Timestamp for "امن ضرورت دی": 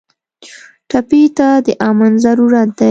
1.89-2.79